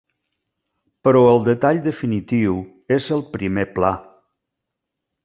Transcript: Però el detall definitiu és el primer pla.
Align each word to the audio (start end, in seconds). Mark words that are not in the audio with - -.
Però 1.07 1.19
el 1.33 1.43
detall 1.49 1.81
definitiu 1.83 2.57
és 2.97 3.11
el 3.19 3.23
primer 3.37 3.67
pla. 3.77 3.93